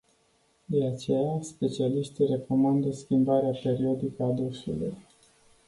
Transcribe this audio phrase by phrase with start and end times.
[0.67, 4.93] De aceea, specialiștii recomandă schimbarea periodică a dușului.